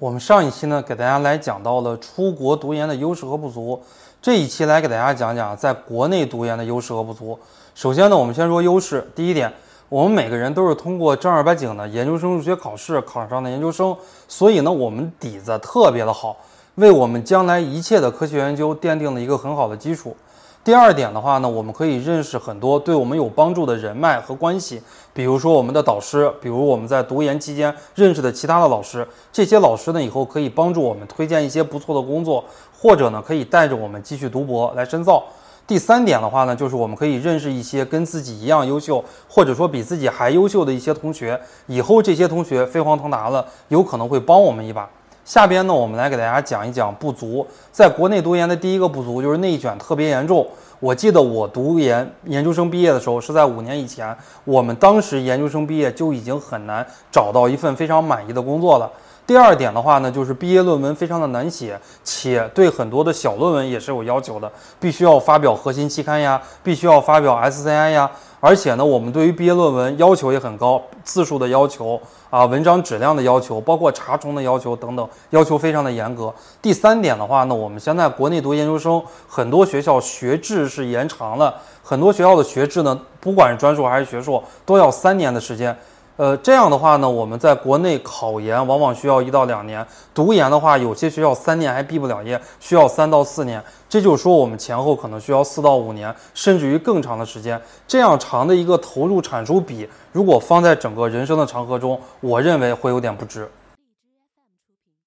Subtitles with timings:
[0.00, 3.80] 我们上一期呢，给大家来讲到了出国读研的优势和不足。
[4.20, 7.38] 这一期来给大家讲讲在国内读研的优势和不足。
[7.76, 9.08] 首先呢，我们先说优势。
[9.14, 9.52] 第一点，
[9.88, 13.96] 我们每个人都是通过正儿八经的研究生入学考试考上的研究生，
[14.26, 16.36] 所以呢，我们底子特别的好，
[16.74, 20.16] 为我们将来一切的科学研究奠定了一个很好的基础。
[20.64, 24.80] 第二点的话呢，我们可以认识很多对我们有帮助的人脉和关系，
[25.12, 35.24] 比如说我们的导师，比如我们在读研期间认识的其他的老师，这些老师呢以后可以帮助我们推荐一些不错的工作，或者呢可以带着我们继续读博来深造。
[35.66, 44.88] 第三点的话呢，就是我们可以认识一些跟自己一样优秀，或者说比自己还优秀的一些同学，以后这些同学飞黄腾达了，有可能会帮我们一把。
[45.24, 47.46] 下边呢，我们来给大家讲一讲不足。
[47.70, 50.46] 在国内读研的第一个不足就是内卷特别严重。
[50.80, 54.14] 我记得我读研研究生毕业的时候是在五年以前，
[54.44, 58.90] 我们当时研究生毕业就已经很难找到一份非常满意的工作了。
[59.26, 68.10] 第二点的话呢，就是毕业论文非常的难写，且对很多的小论文也是有要求的，必须要发表核心期刊呀，必须要发表 SCI 呀。
[68.40, 76.34] 而且呢，我们对于毕业论文要求也很高，字数的要求啊，文章质量的要求，包括查重的要求等等，要求非常的严格。
[76.60, 85.78] 第三点的话呢，我们现在国内读研究生，很多学校学制是延长了，很多学校的学制呢，不管是专硕还是学硕，都要三年的时间。
[86.16, 93.62] 呃，这样的话呢，我们在国内考研往往需要一到两年，读研的话，有些学校三年还毕不了业，需要三到四年。
[93.88, 97.60] 这就是说，我们前后可能需要四到五年，甚至于更长的时间。
[97.88, 103.48] 这样长的一个投入产出比，如果放在整个人生的长河中，我认为会有点不值。